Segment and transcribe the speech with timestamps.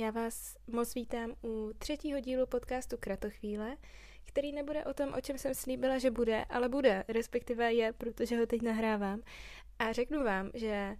[0.00, 3.76] Já vás moc vítám u třetího dílu podcastu Kratochvíle,
[4.24, 8.36] který nebude o tom, o čem jsem slíbila, že bude, ale bude, respektive je, protože
[8.36, 9.22] ho teď nahrávám.
[9.78, 10.96] A řeknu vám, že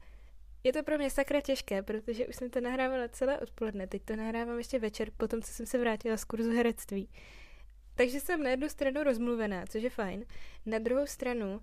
[0.64, 4.16] je to pro mě sakra těžké, protože už jsem to nahrávala celé odpoledne, teď to
[4.16, 7.08] nahrávám ještě večer, potom co jsem se vrátila z kurzu herectví.
[7.94, 10.24] Takže jsem na jednu stranu rozmluvená, což je fajn.
[10.66, 11.60] Na druhou stranu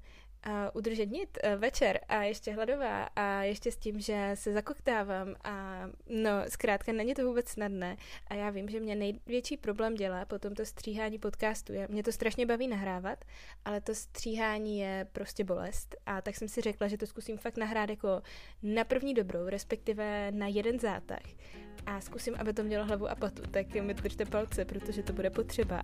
[0.74, 5.84] udržet nit uh, večer a ještě hladová a ještě s tím, že se zakoktávám a
[6.10, 7.98] no, zkrátka není to vůbec snadné
[8.28, 11.74] a já vím, že mě největší problém dělá po tomto stříhání podcastu.
[11.74, 13.26] Je, mě to strašně baví nahrávat,
[13.66, 17.58] ale to stříhání je prostě bolest a tak jsem si řekla, že to zkusím fakt
[17.58, 18.22] nahrát jako
[18.64, 21.24] na první dobrou, respektive na jeden zátah
[21.86, 25.30] a zkusím, aby to mělo hlavu a patu, tak mi držte palce, protože to bude
[25.30, 25.84] potřeba.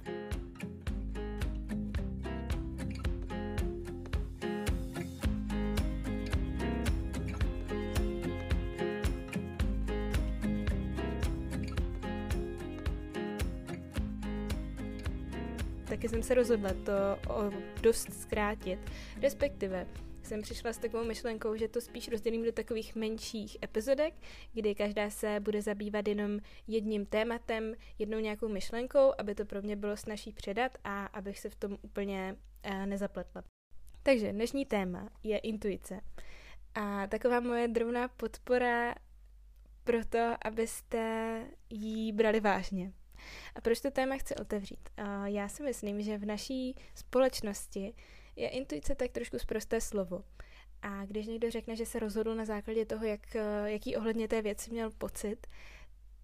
[16.04, 17.52] Taky jsem se rozhodla to o
[17.82, 18.80] dost zkrátit,
[19.22, 19.88] respektive
[20.24, 24.14] jsem přišla s takovou myšlenkou, že to spíš rozdělím do takových menších epizodek,
[24.54, 29.76] kdy každá se bude zabývat jenom jedním tématem, jednou nějakou myšlenkou, aby to pro mě
[29.76, 32.36] bylo snažší předat a abych se v tom úplně
[32.70, 33.44] uh, nezapletla.
[34.04, 36.02] Takže dnešní téma je intuice.
[36.76, 38.96] A taková moje drobná podpora
[39.84, 42.94] pro to, abyste ji brali vážně.
[43.56, 44.90] A proč to téma chci otevřít?
[45.26, 47.94] Já si myslím, že v naší společnosti
[48.36, 50.24] je intuice tak trošku zprosté slovo.
[50.82, 53.36] A když někdo řekne, že se rozhodl na základě toho, jak,
[53.66, 55.48] jaký ohledně té věci měl pocit,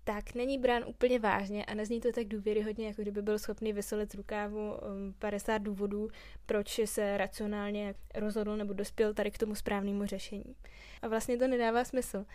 [0.04, 4.12] tak není brán úplně vážně a nezní to tak důvěryhodně, jako kdyby byl schopný vysolit
[4.12, 4.78] z rukávu
[5.20, 6.10] 50 um, důvodů,
[6.46, 10.56] proč se racionálně rozhodl nebo dospěl tady k tomu správnému řešení.
[11.02, 12.26] A vlastně to nedává smysl,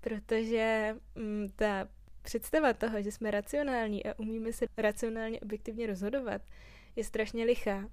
[0.00, 1.88] protože um, ta
[2.24, 6.42] představa toho, že jsme racionální a umíme se racionálně objektivně rozhodovat,
[6.96, 7.88] je strašně lichá.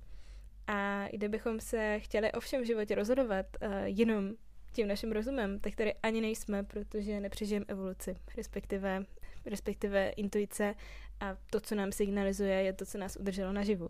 [0.68, 4.32] A kdybychom se chtěli o všem životě rozhodovat uh, jenom
[4.74, 9.04] tím naším rozumem, tak tady ani nejsme, protože nepřežijeme evoluci, respektive,
[9.46, 10.76] respektive intuice
[11.20, 13.90] a to, co nám signalizuje, je to, co nás udrželo naživu.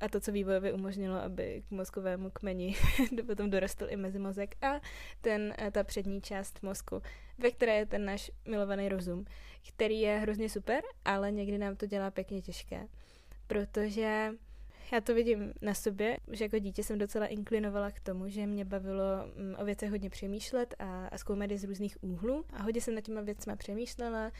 [0.00, 2.76] A to, co vývojově umožnilo, aby k mozkovému kmeni
[3.26, 4.80] potom dorostl i mezimozek a
[5.20, 7.02] ten, eh, ta přední část mozku,
[7.38, 9.24] ve které je ten náš milovaný rozum,
[9.68, 12.86] který je hrozně super, ale někdy nám to dělá pěkně těžké.
[13.46, 14.30] Protože
[14.92, 18.64] já to vidím na sobě, že jako dítě jsem docela inklinovala k tomu, že mě
[18.64, 19.04] bavilo
[19.36, 22.44] mm, o věcech hodně přemýšlet a, a zkoumat je z různých úhlů.
[22.52, 24.32] A hodně jsem nad těma věcma přemýšlela,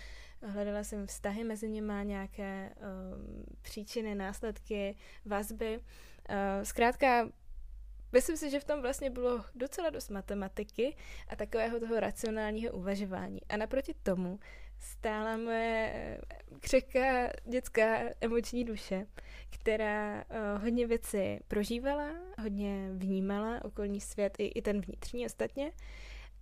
[0.42, 5.78] hledala jsem vztahy mezi nimi, nějaké um, příčiny, následky, vazby.
[5.78, 5.84] Uh,
[6.62, 7.28] zkrátka,
[8.12, 10.96] myslím si, že v tom vlastně bylo docela dost matematiky
[11.28, 13.40] a takového toho racionálního uvažování.
[13.48, 14.38] A naproti tomu
[14.78, 16.20] stála moje eh,
[16.60, 19.06] křehká dětská emoční duše,
[19.50, 22.10] která uh, hodně věci prožívala,
[22.42, 25.72] hodně vnímala okolní svět i, i ten vnitřní ostatně.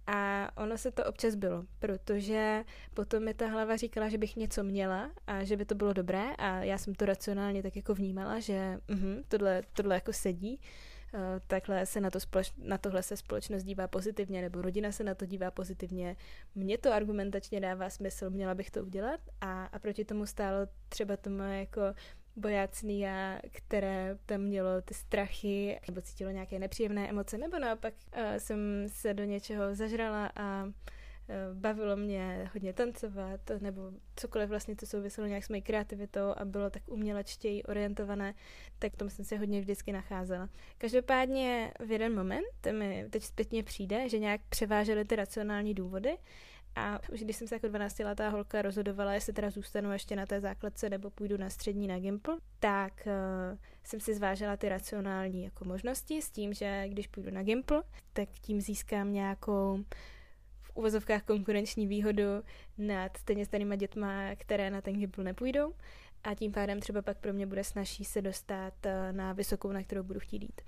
[0.06, 4.65] A ono se to občas bylo, protože potom mi ta hlava říkala, že bych něco
[4.65, 8.41] měla a že by to bylo dobré a já jsem to racionálně tak jako vnímala,
[8.41, 10.61] že uh, tohle, tohle jako sedí
[11.15, 15.05] Eh, takhle se na, to společ- na tohle se společnost dívá pozitivně, nebo rodina se
[15.05, 16.16] na to dívá pozitivně.
[16.55, 20.59] Mně to argumentačně dává smysl, měla bych to udělat a, a proti tomu stálo
[20.89, 21.81] třeba to moje jako
[22.37, 28.23] bojácný já, které tam mělo ty strachy, nebo cítilo nějaké nepříjemné emoce, nebo naopak uh,
[28.39, 30.69] jsem se do něčeho zažrala a
[31.29, 33.83] Eh, bavilo mě hodně tancovat, nebo
[34.17, 38.35] cokoliv vlastně to souviselo nějak s mojí kreativitou a bylo tak umělečtěji orientované,
[38.79, 40.49] tak v tom jsem se hodně vždycky nacházela.
[40.79, 46.17] Každopádně v jeden moment mi teď zpětně přijde, že nějak převážely ty racionální důvody
[46.77, 50.41] a už když jsem se jako 12-letá holka rozhodovala, jestli teda zůstanu ještě na té
[50.41, 55.65] základce nebo půjdu na střední na Gimple, tak uh, jsem si zvážela ty racionální jako
[55.65, 57.83] možnosti s tím, že když půjdu na Gimple,
[58.13, 59.85] tak tím získám nějakou
[60.75, 62.23] uvozovkách konkurenční výhodu
[62.79, 65.75] nad stejně starýma dětma, které na ten Gimpl nepůjdou
[66.25, 69.83] a tím pádem třeba pak pro mě bude snažší se dostat eh, na vysokou, na
[69.83, 70.61] kterou budu chtít jít.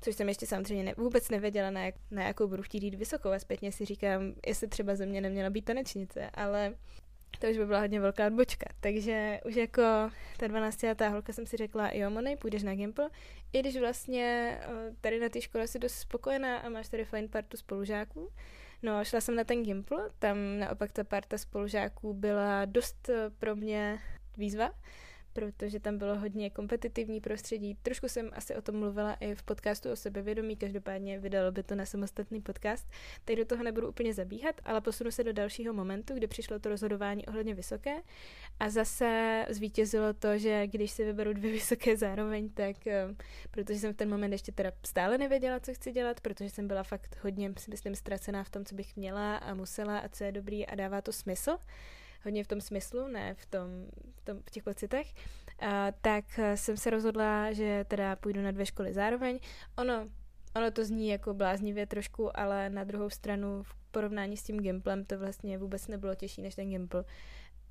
[0.00, 3.30] Což jsem ještě samozřejmě ne, vůbec nevěděla, na, jak, na jakou budu chtít jít vysokou.
[3.30, 6.74] A zpětně si říkám, jestli třeba ze mě neměla být tanečnice, ale
[7.38, 8.66] to už by byla hodně velká odbočka.
[8.80, 9.82] Takže už jako
[10.36, 13.10] ta 12 letá holka jsem si řekla, jo, Monej, půjdeš na Gimple,
[13.52, 17.28] i když vlastně eh, tady na té škole jsi dost spokojená a máš tady fajn
[17.28, 18.30] partu spolužáků,
[18.82, 23.56] No, šla jsem na ten Gimple, tam naopak ta parta spolužáků byla dost eh, pro
[23.56, 23.98] mě
[24.36, 24.70] výzva,
[25.38, 27.78] protože tam bylo hodně kompetitivní prostředí.
[27.82, 31.74] Trošku jsem asi o tom mluvila i v podcastu o sebevědomí, každopádně vydalo by to
[31.74, 32.88] na samostatný podcast.
[33.24, 36.68] Teď do toho nebudu úplně zabíhat, ale posunu se do dalšího momentu, kdy přišlo to
[36.68, 37.96] rozhodování ohledně vysoké
[38.60, 43.14] a zase zvítězilo to, že když si vyberu dvě vysoké zároveň, tak eh,
[43.50, 46.82] protože jsem v ten moment ještě teda stále nevěděla, co chci dělat, protože jsem byla
[46.82, 50.32] fakt hodně, si myslím, ztracená v tom, co bych měla a musela a co je
[50.32, 51.58] dobrý a dává to smysl,
[52.28, 53.68] hodně v tom smyslu, ne v, tom,
[54.16, 55.14] v, tom, v těch pocitech,
[55.58, 59.38] a, tak jsem se rozhodla, že teda půjdu na dvě školy zároveň.
[59.78, 60.08] Ono,
[60.56, 65.04] ono to zní jako bláznivě trošku, ale na druhou stranu v porovnání s tím Gimplem
[65.04, 67.04] to vlastně vůbec nebylo těžší než ten Gimpl.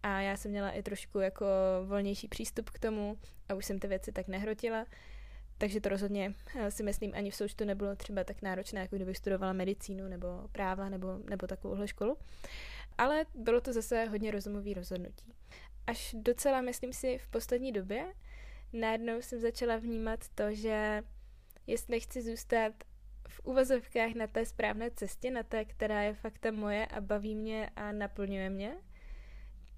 [0.04, 1.45] A já jsem měla i trošku jako
[1.86, 3.18] volnější přístup k tomu
[3.50, 4.86] a už jsem ty věci tak nehrotila.
[5.57, 9.18] Takže to rozhodně eh, si myslím ani v součtu nebylo třeba tak náročné, jako kdybych
[9.18, 12.18] studovala medicínu nebo práva nebo, nebo takovouhle školu.
[12.98, 15.34] Ale bylo to zase hodně rozumový rozhodnutí.
[15.88, 18.14] Až docela, myslím si, v poslední době
[18.74, 21.04] najednou jsem začala vnímat to, že
[21.68, 22.74] jestli chci zůstat
[23.28, 27.70] v uvozovkách na té správné cestě, na té, která je fakt moje a baví mě
[27.76, 28.78] a naplňuje mě,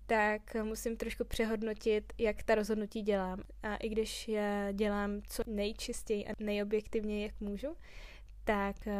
[0.05, 3.43] tak musím trošku přehodnotit, jak ta rozhodnutí dělám.
[3.63, 7.75] A i když je dělám co nejčistěji a nejobjektivněji, jak můžu,
[8.43, 8.93] tak uh,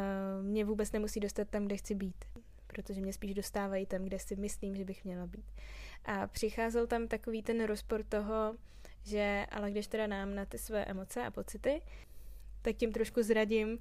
[0.46, 2.24] mě vůbec nemusí dostat tam, kde chci být.
[2.72, 5.44] Protože mě spíš dostávají tam, kde si myslím, že bych měla být.
[6.04, 8.54] A přicházel tam takový ten rozpor toho,
[9.02, 11.82] že ale když teda nám na ty své emoce a pocity,
[12.62, 13.78] tak tím trošku zradím uh,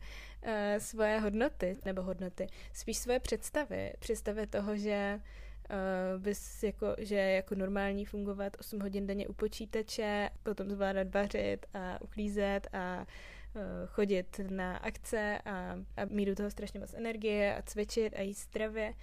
[0.78, 3.94] svoje hodnoty, nebo hodnoty, spíš svoje představy.
[4.00, 10.30] Představy toho, že uh, bys jako, že jako normální fungovat 8 hodin denně u počítače,
[10.44, 13.06] potom zvládat vařit a uklízet a uh,
[13.86, 18.44] chodit na akce a, a mít do toho strašně moc energie a cvičit a jíst
[18.44, 18.94] zdravě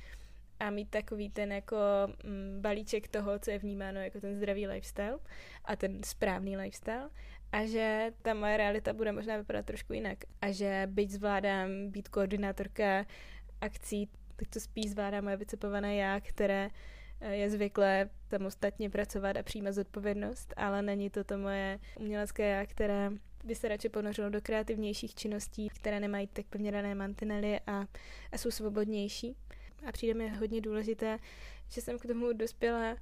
[0.60, 1.76] a mít takový ten jako
[2.24, 5.18] mm, balíček toho, co je vnímáno jako ten zdravý lifestyle
[5.64, 7.10] a ten správný lifestyle
[7.52, 12.08] a že ta moje realita bude možná vypadat trošku jinak a že byť zvládám být
[12.08, 13.06] koordinátorka
[13.60, 16.70] akcí, tak to spíš zvládá moje vycepované já, které
[17.20, 22.66] eh, je zvyklé samostatně pracovat a přijímat zodpovědnost, ale není to to moje umělecké já,
[22.66, 23.10] které
[23.46, 27.86] by se radši ponořilo do kreativnějších činností, které nemají tak pevně dané mantinely a,
[28.32, 29.36] a jsou svobodnější.
[29.86, 31.18] A přijde mi hodně důležité,
[31.68, 32.96] že jsem k tomu dospěla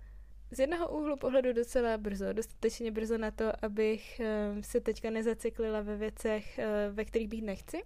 [0.51, 5.81] z jednoho úhlu pohledu docela brzo, dostatečně brzo na to, abych eh, se teďka nezaciklila
[5.81, 7.83] ve věcech, eh, ve kterých být nechci.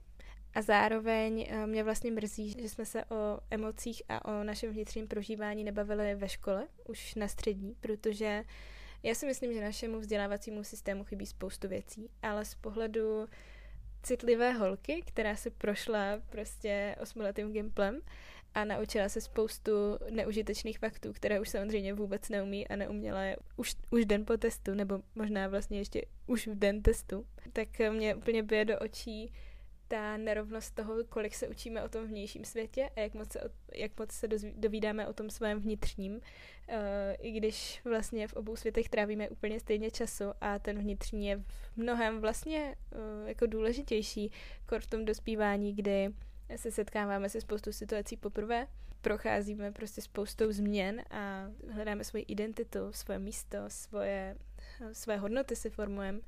[0.54, 5.08] A zároveň eh, mě vlastně mrzí, že jsme se o emocích a o našem vnitřním
[5.08, 8.44] prožívání nebavili ve škole, už na střední, protože
[9.02, 13.28] já si myslím, že našemu vzdělávacímu systému chybí spoustu věcí, ale z pohledu
[14.02, 18.00] citlivé holky, která se prošla prostě osmiletým gimplem,
[18.54, 19.70] a naučila se spoustu
[20.10, 24.74] neužitečných faktů, které už samozřejmě vůbec neumí a neuměla je už, už den po testu,
[24.74, 29.32] nebo možná vlastně ještě už v den testu, tak mě úplně bije do očí
[29.88, 33.40] ta nerovnost toho, kolik se učíme o tom vnějším světě a jak moc se,
[33.74, 36.20] jak moc se dovídáme o tom svém vnitřním, uh,
[37.18, 41.76] i když vlastně v obou světech trávíme úplně stejně času a ten vnitřní je v
[41.76, 44.32] mnohem vlastně uh, jako důležitější,
[44.66, 46.08] kor v tom dospívání, kdy
[46.56, 48.66] se setkáváme se spoustou situací poprvé,
[49.00, 54.36] procházíme prostě spoustou změn a hledáme svoji identitu, svoje místo, svoje,
[54.92, 56.20] své hodnoty si formujeme.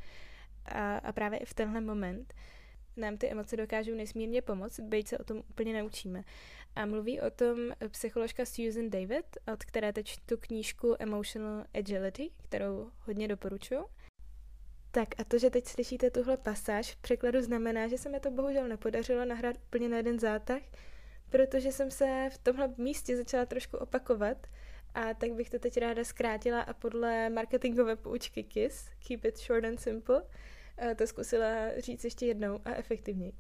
[0.65, 2.35] A, a právě i v tenhle moment
[3.01, 6.25] nám ty emoce dokážou nesmírně pomoct, byť se o tom úplně naučíme.
[6.77, 7.57] A mluví o tom
[7.89, 13.85] psycholožka Susan David, od které teď tu knížku Emotional Agility, kterou hodně doporučuji.
[14.91, 18.31] Tak a to, že teď slyšíte tuhle pasáž v překladu znamená, že se mi to
[18.31, 20.63] bohužel nepodařilo nahrát úplně na jeden zátah,
[21.31, 24.47] protože jsem se v tomhle místě začala trošku opakovat
[24.95, 29.65] a tak bych to teď ráda zkrátila a podle marketingové poučky KISS, Keep it short
[29.65, 30.23] and simple,
[30.97, 33.33] to zkusila říct ještě jednou a efektivněji.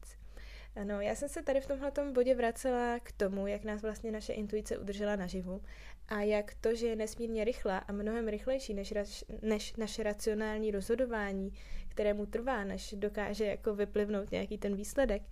[0.77, 4.33] Ano, já jsem se tady v tomhle bodě vracela k tomu, jak nás vlastně naše
[4.33, 5.63] intuice udržela naživu
[6.09, 10.71] a jak to, že je nesmírně rychlá a mnohem rychlejší než, raš, než naše racionální
[10.71, 11.53] rozhodování,
[11.89, 15.23] kterému trvá, než dokáže jako vyplivnout nějaký ten výsledek,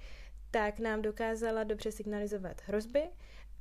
[0.51, 3.03] tak nám dokázala dobře signalizovat hrozby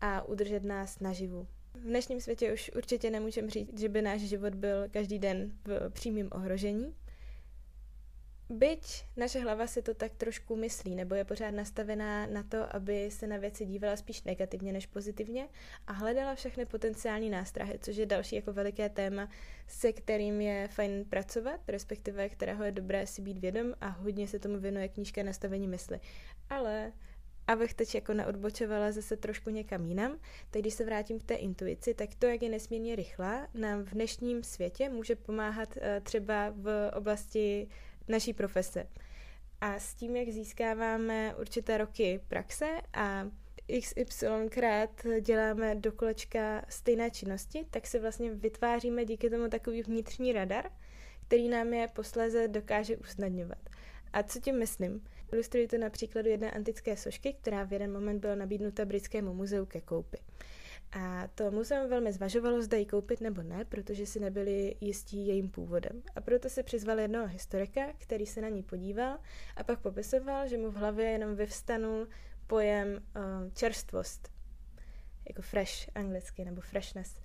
[0.02, 1.48] a udržet nás naživu.
[1.74, 5.90] V dnešním světě už určitě nemůžeme říct, že by náš život byl každý den v
[5.90, 6.96] přímém ohrožení,
[8.50, 13.12] Byť naše hlava si to tak trošku myslí, nebo je pořád nastavená na to, aby
[13.12, 15.48] se na věci dívala spíš negativně než pozitivně
[15.88, 19.30] a hledala všechny potenciální nástrahy, což je další jako veliké téma,
[19.68, 24.40] se kterým je fajn pracovat, respektive kterého je dobré si být vědom a hodně se
[24.40, 26.00] tomu věnuje knížka Nastavení mysli.
[26.50, 26.92] Ale
[27.48, 30.20] abych teď jako neodbočovala zase trošku někam jinam,
[30.52, 33.90] tak když se vrátím k té intuici, tak to, jak je nesmírně rychlá, nám v
[33.90, 37.68] dnešním světě může pomáhat uh, třeba v oblasti
[38.08, 38.88] naší profese.
[39.62, 43.28] A s tím, jak získáváme určité roky praxe a
[43.82, 50.34] XY krát děláme do kolečka stejné činnosti, tak se vlastně vytváříme díky tomu takový vnitřní
[50.34, 50.72] radar,
[51.28, 53.70] který nám je posléze dokáže usnadňovat.
[54.14, 55.04] A co tím myslím?
[55.34, 59.66] Ilustruji to na příkladu jedné antické sošky, která v jeden moment byla nabídnuta britskému muzeu
[59.66, 60.18] ke koupi.
[60.92, 65.50] A to muzeum velmi zvažovalo, zda ji koupit nebo ne, protože si nebyli jistí jejím
[65.50, 66.02] původem.
[66.16, 69.18] A proto se přizval jednoho historika, který se na ní podíval
[69.56, 72.08] a pak popisoval, že mu v hlavě jenom vyvstanul
[72.48, 74.32] pojem uh, čerstvost,
[75.28, 77.16] jako fresh anglicky, nebo freshness.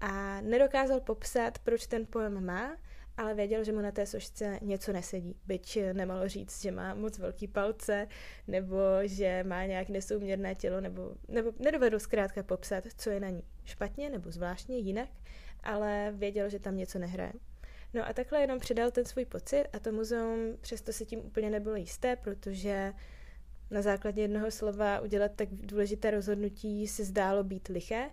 [0.00, 2.76] A nedokázal popsat, proč ten pojem má,
[3.20, 5.36] ale věděl, že mu na té sošce něco nesedí.
[5.46, 8.08] Byť nemalo říct, že má moc velký palce,
[8.48, 13.42] nebo že má nějak nesouměrné tělo, nebo, nebo nedovedl zkrátka popsat, co je na ní
[13.64, 15.08] špatně nebo zvláštně jinak,
[15.62, 17.32] ale věděl, že tam něco nehraje.
[17.94, 21.50] No a takhle jenom přidal ten svůj pocit a to muzeum přesto si tím úplně
[21.50, 22.92] nebylo jisté, protože
[23.70, 28.10] na základě jednoho slova udělat tak důležité rozhodnutí se zdálo být liché,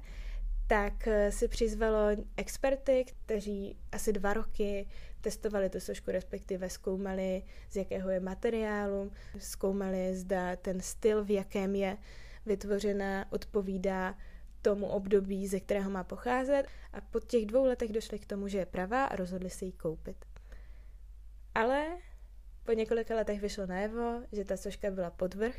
[0.67, 4.88] tak eh, si přizvalo experty, kteří asi dva roky
[5.21, 11.75] testovali tu sošku, respektive zkoumali, z jakého je materiálu, zkoumali, zda ten styl, v jakém
[11.75, 11.97] je
[12.45, 14.15] vytvořena, odpovídá
[14.62, 18.57] tomu období, ze kterého má pocházet a po těch dvou letech došli k tomu, že
[18.57, 20.25] je pravá a rozhodli se ji koupit.
[21.55, 21.88] Ale
[22.63, 25.55] po několika letech vyšlo najevo, že ta soška byla podvrh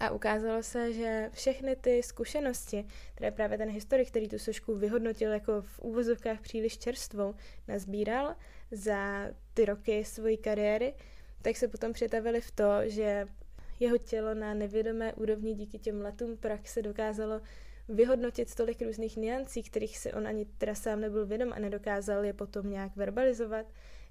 [0.00, 5.32] a ukázalo se, že všechny ty zkušenosti, které právě ten historik, který tu sošku vyhodnotil
[5.32, 7.34] jako v úvozovkách příliš čerstvou,
[7.68, 8.36] nazbíral
[8.70, 10.94] za ty roky svojí kariéry,
[11.42, 13.26] tak se potom přetavili v to, že
[13.80, 17.40] jeho tělo na nevědomé úrovni díky těm letům praxe dokázalo
[17.88, 22.32] vyhodnotit tolik různých niancí, kterých si on ani teda sám nebyl vědom a nedokázal je
[22.32, 23.66] potom nějak verbalizovat,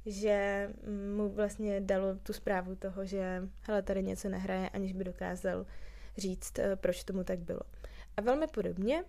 [0.05, 0.69] že
[1.15, 5.65] mu vlastně dalo tu zprávu toho, že hele, tady něco nehraje, aniž by dokázal
[6.17, 7.61] říct, eh, proč tomu tak bylo.
[8.17, 9.03] A velmi podobně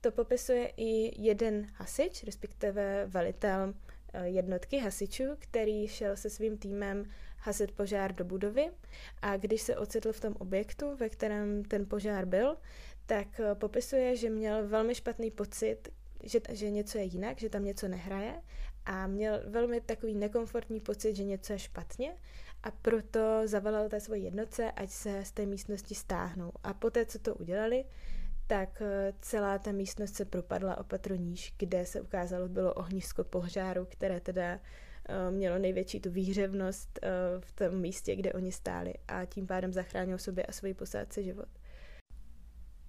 [0.00, 3.74] to popisuje i jeden hasič, respektive velitel
[4.12, 8.70] eh, jednotky hasičů, který šel se svým týmem hasit požár do budovy
[9.22, 12.56] a když se ocitl v tom objektu, ve kterém ten požár byl,
[13.06, 15.88] tak eh, popisuje, že měl velmi špatný pocit,
[16.22, 18.42] že, že něco je jinak, že tam něco nehraje
[18.86, 22.16] a měl velmi takový nekomfortní pocit, že něco je špatně
[22.62, 26.52] a proto zavolal té svoji jednotce, ať se z té místnosti stáhnou.
[26.62, 27.84] A poté, co to udělali,
[28.46, 33.84] tak eh, celá ta místnost se propadla o níž, kde se ukázalo, bylo ohnisko požáru,
[33.84, 39.24] které teda uh, mělo největší tu výhřevnost uh, v tom místě, kde oni stáli a
[39.24, 41.48] tím pádem zachránil sobě a svoji posádce život.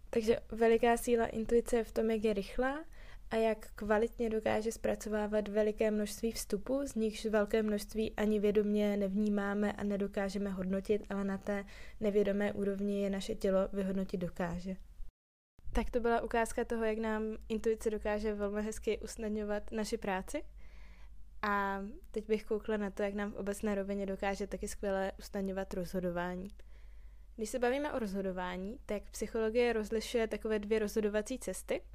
[0.09, 2.85] Takže veliká síla intuice je v tom, jak je rychlá
[3.31, 9.73] a jak kvalitně dokáže zpracovávat veliké množství vstupů, z nichž velké množství ani vědomě nevnímáme
[9.73, 11.65] a nedokážeme hodnotit, ale na té
[11.99, 14.75] nevědomé úrovni je naše tělo vyhodnotit dokáže.
[15.73, 20.43] Tak to byla ukázka toho, jak nám intuice dokáže velmi hezky usnadňovat naši práci.
[21.41, 21.81] A
[22.11, 26.49] teď bych koukla na to, jak nám v obecné rovině dokáže taky skvěle usnadňovat rozhodování.
[27.35, 31.81] Když se bavíme o rozhodování, tak psychologie rozlišuje takové dvě rozhodovací cesty–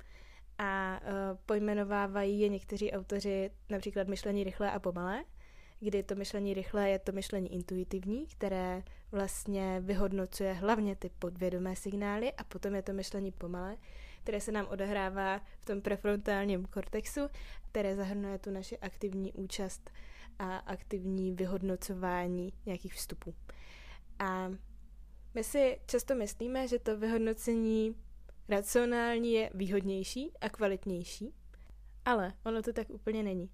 [0.63, 5.25] a uh, pojmenovávají je někteří autoři například myšlení rychlé a pomalé,
[5.81, 12.33] kdy to myšlení rychlé je to myšlení intuitivní, které vlastně vyhodnocuje hlavně ty podvědomé signály
[12.33, 13.77] a potom je to myšlení pomalé,
[14.23, 17.21] které se nám odehrává v tom prefrontálním kortexu,
[17.69, 19.91] které zahrnuje tu naši aktivní účast
[20.39, 23.35] a aktivní vyhodnocování nějakých vstupů.
[24.19, 24.51] A
[25.35, 27.97] my si často myslíme, že to vyhodnocení
[28.49, 31.35] racionální je výhodnější a kvalitnější,
[32.05, 33.51] ale ono to tak úplně není.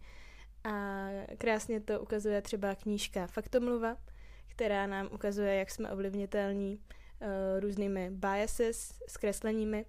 [0.65, 3.97] A krásně to ukazuje třeba knížka Faktomluva,
[4.49, 7.29] která nám ukazuje, jak jsme ovlivnitelní uh,
[7.61, 9.87] různými biases, zkresleními.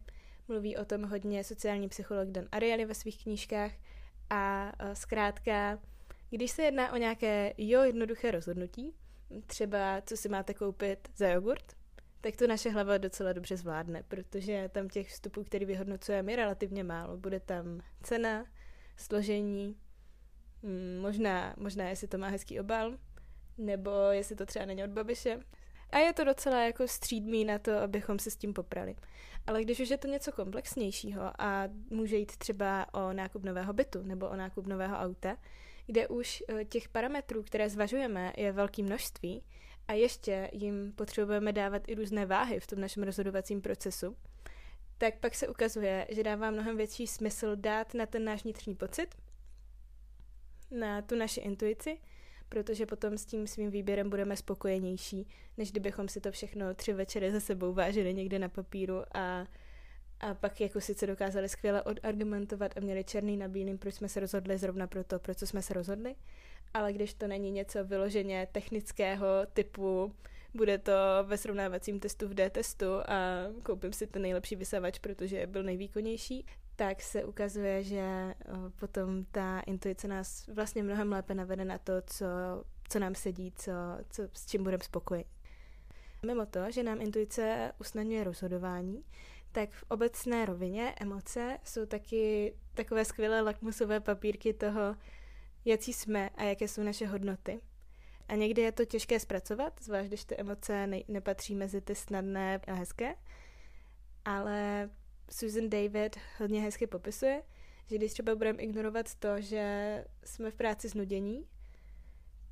[0.47, 3.71] Mluví o tom hodně sociální psycholog Dan Ariely ve svých knížkách
[4.29, 5.79] a uh, zkrátka,
[6.29, 8.93] když se jedná o nějaké jo jednoduché rozhodnutí,
[9.45, 11.75] třeba co si máte koupit za jogurt,
[12.21, 16.83] tak to naše hlava docela dobře zvládne, protože tam těch vstupů, který vyhodnocujeme, je relativně
[16.83, 17.17] málo.
[17.17, 18.45] Bude tam cena,
[18.97, 19.75] složení,
[20.61, 22.97] mm, možná, možná jestli to má hezký obal,
[23.57, 25.39] nebo jestli to třeba není od babiše.
[25.89, 28.95] A je to docela jako střídmý na to, abychom se s tím poprali.
[29.47, 34.03] Ale když už je to něco komplexnějšího a může jít třeba o nákup nového bytu
[34.03, 35.38] nebo o nákup nového auta,
[35.85, 39.43] kde už eh, těch parametrů, které zvažujeme, je velké množství,
[39.89, 44.15] a ještě jim potřebujeme dávat i různé váhy v tom našem rozhodovacím procesu,
[44.98, 49.15] tak pak se ukazuje, že dává mnohem větší smysl dát na ten náš vnitřní pocit,
[50.72, 51.98] na tu naši intuici,
[52.50, 55.27] protože potom s tím svým výběrem budeme spokojenější,
[55.58, 59.48] než kdybychom si to všechno tři večery za sebou vážili někde na papíru a,
[60.19, 64.19] a pak jako sice dokázali skvěle odargumentovat a měli černý na bílým, proč jsme se
[64.19, 66.15] rozhodli zrovna pro to, proč jsme se rozhodli,
[66.73, 70.15] ale když to není něco vyloženě technického typu,
[70.53, 70.91] bude to
[71.23, 73.15] ve srovnávacím testu v D-testu a
[73.63, 76.45] koupím si ten nejlepší vysavač, protože byl nejvýkonnější,
[76.75, 78.33] tak se ukazuje, že
[78.79, 82.25] potom ta intuice nás vlastně mnohem lépe navede na to, co,
[82.89, 83.71] co nám sedí, co,
[84.09, 85.29] co, s čím budeme spokojeni.
[86.25, 89.03] Mimo to, že nám intuice usnadňuje rozhodování,
[89.51, 94.95] tak v obecné rovině emoce jsou taky takové skvělé lakmusové papírky toho,
[95.69, 97.61] jaký jsme a jaké jsou naše hodnoty.
[98.27, 102.59] A někdy je to těžké zpracovat, zvlášť když ty emoce ne- nepatří mezi ty snadné
[102.67, 103.15] a hezké,
[104.25, 104.89] ale
[105.31, 107.43] Susan David hodně hezky popisuje,
[107.88, 111.45] že když třeba budeme ignorovat to, že jsme v práci znudění,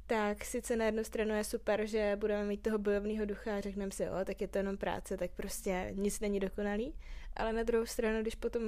[0.07, 3.91] tak sice na jednu stranu je super, že budeme mít toho bojovného ducha a řekneme
[3.91, 6.95] si, o, tak je to jenom práce, tak prostě nic není dokonalý,
[7.36, 8.62] ale na druhou stranu, když potom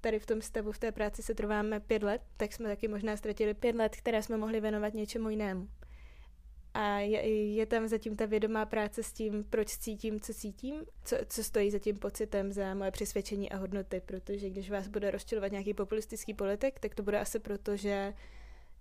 [0.00, 3.16] tady v tom stavu v té práci se trváme pět let, tak jsme taky možná
[3.16, 5.68] ztratili pět let, které jsme mohli věnovat něčemu jinému.
[6.74, 11.16] A je, je tam zatím ta vědomá práce s tím, proč cítím, co cítím, co,
[11.28, 15.52] co stojí za tím pocitem, za moje přesvědčení a hodnoty, protože když vás bude rozčilovat
[15.52, 18.14] nějaký populistický politik, tak to bude asi proto, že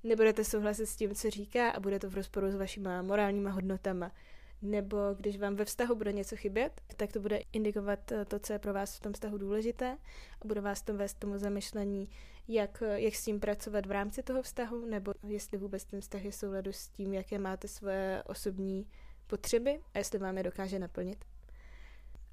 [0.04, 4.12] nebudete souhlasit s tím, co říká a bude to v rozporu s vašima morálníma hodnotama.
[4.62, 8.60] Nebo když vám ve vztahu bude něco chybět, tak to bude indikovat to, co je
[8.60, 9.98] pro vás v tom vztahu důležité
[10.42, 12.10] a bude vás to vést tomu zamyšlení,
[12.48, 16.32] jak, jak s tím pracovat v rámci toho vztahu, nebo jestli vůbec ten vztah je
[16.32, 18.88] souladu s tím, jaké máte svoje osobní
[19.28, 21.26] potřeby a jestli vám je dokáže naplnit.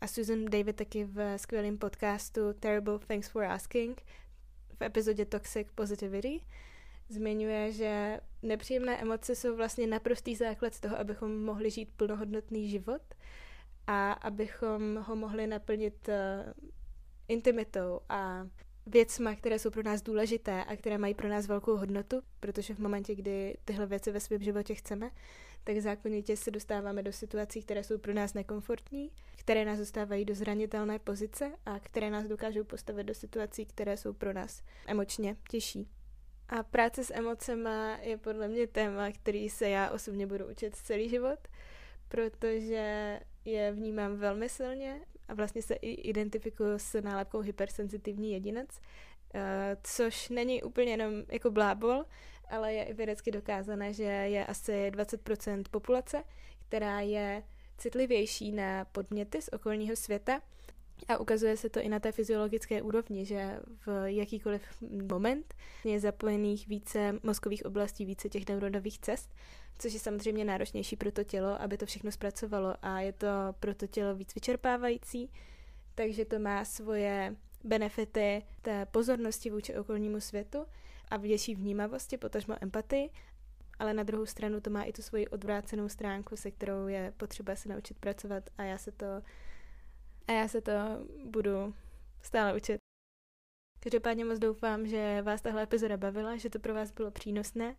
[0.01, 4.03] A Susan David taky v skvělém podcastu Terrible Thanks for Asking
[4.79, 6.41] v epizodě Toxic Positivity
[7.09, 13.03] zmiňuje, že nepříjemné emoce jsou vlastně naprostý základ z toho, abychom mohli žít plnohodnotný život
[13.87, 16.53] a abychom ho mohli naplnit uh,
[17.29, 18.47] intimitou a
[18.87, 22.79] věcma, které jsou pro nás důležité a které mají pro nás velkou hodnotu, protože v
[22.79, 25.11] momentě, kdy tyhle věci ve svém životě chceme,
[25.65, 30.35] tak zákonitě se dostáváme do situací, které jsou pro nás nekomfortní, které nás dostávají do
[30.35, 35.89] zranitelné pozice a které nás dokážou postavit do situací, které jsou pro nás emočně těžší.
[36.49, 41.09] A práce s emocema je podle mě téma, který se já osobně budu učit celý
[41.09, 41.39] život,
[42.09, 48.81] protože je vnímám velmi silně a vlastně se i identifikuju s nálepkou hypersenzitivní jedinec,
[49.35, 52.05] eh, což není úplně jenom jako blábol,
[52.51, 56.25] ale je i vědecky dokázané, že je asi 20% populace,
[56.69, 57.43] která je
[57.79, 60.41] citlivější na podměty z okolního světa
[61.09, 64.63] a ukazuje se to i na té fyziologické úrovni, že v jakýkoliv
[65.13, 65.55] moment
[65.85, 69.35] je zapojených více mozkových oblastí, více těch neuronových cest,
[69.79, 72.75] což je samozřejmě náročnější pro to tělo, aby to všechno zpracovalo.
[72.83, 73.27] A je to
[73.61, 75.31] pro to tělo víc vyčerpávající,
[75.95, 80.67] takže to má svoje benefity té pozornosti vůči okolnímu světu
[81.09, 83.11] a větší vnímavosti, potažmo empatii,
[83.79, 87.57] ale na druhou stranu to má i tu svoji odvrácenou stránku, se kterou je potřeba
[87.57, 89.07] se naučit pracovat a já se to
[90.29, 90.73] a já se to
[91.25, 91.75] budu
[92.23, 92.79] stále učit.
[93.81, 97.77] Každopádně moc doufám, že vás tahle epizoda bavila, že to pro vás bylo přínosné.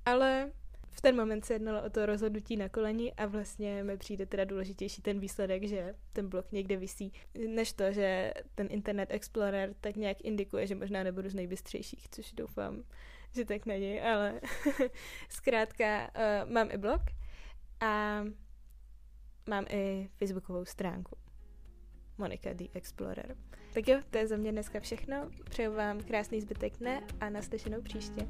[0.07, 0.53] Ale
[0.91, 4.45] v ten moment se jednalo o to rozhodnutí na koleni a vlastně mi přijde teda
[4.45, 7.13] důležitější ten výsledek, že ten blok někde visí,
[7.49, 12.33] než to, že ten Internet Explorer tak nějak indikuje, že možná nebudu z nejbystřejších, což
[12.33, 12.83] doufám,
[13.35, 14.41] že tak není, ale
[15.29, 17.01] zkrátka uh, mám i blog
[17.81, 18.25] a
[19.49, 21.17] mám i facebookovou stránku.
[22.19, 23.37] Monika the Explorer.
[23.75, 25.31] Tak jo, to je za mě dneska všechno.
[25.51, 28.27] Přeju vám krásný zbytek dne a naslyšenou příště.